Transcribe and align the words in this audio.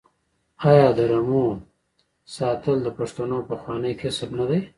آیا 0.69 0.87
د 0.97 0.99
رمو 1.11 1.45
ساتل 2.35 2.77
د 2.83 2.87
پښتنو 2.97 3.37
پخوانی 3.49 3.93
کسب 4.01 4.29
نه 4.39 4.45
دی؟ 4.49 4.59